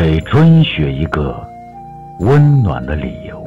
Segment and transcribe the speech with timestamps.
[0.00, 1.44] 给春雪一个
[2.20, 3.44] 温暖的理由。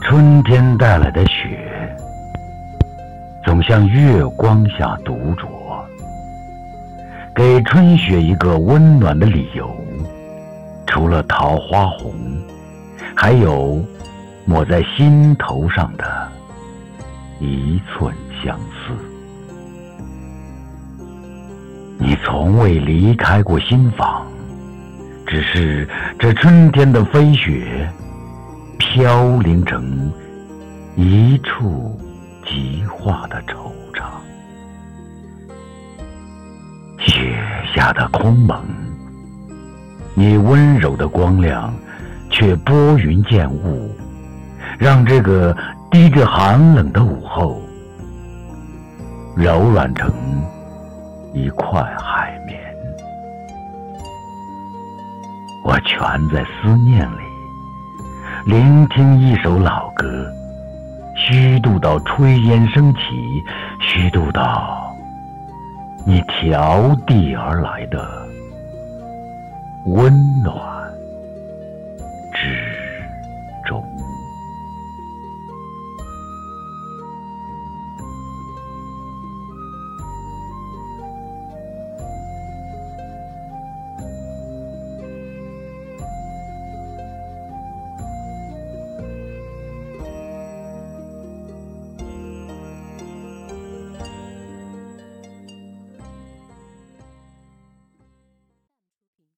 [0.00, 1.94] 春天带来的雪，
[3.44, 5.46] 总像月光下独酌。
[7.34, 9.70] 给春雪一个温暖的理由，
[10.86, 12.14] 除了桃花红，
[13.14, 13.84] 还有
[14.46, 16.25] 抹在心头上的
[17.40, 18.92] 一寸相思。
[21.98, 24.26] 你从未离开过心房，
[25.26, 27.90] 只是这春天的飞雪，
[28.78, 30.12] 飘零成
[30.94, 31.98] 一触
[32.46, 34.04] 即化的惆怅。
[36.98, 37.38] 雪
[37.74, 38.64] 下的空蒙，
[40.14, 41.74] 你温柔的光亮，
[42.30, 43.90] 却拨云见雾，
[44.78, 45.56] 让这个
[45.90, 47.60] 滴着寒冷的午后，
[49.36, 50.12] 柔软成
[51.32, 52.60] 一块海绵。
[55.64, 57.22] 我全在思念里，
[58.46, 60.26] 聆听一首老歌，
[61.16, 63.00] 虚度到炊烟升起，
[63.80, 64.94] 虚度到。
[66.04, 68.06] 你迢递而来的
[69.86, 70.75] 温暖。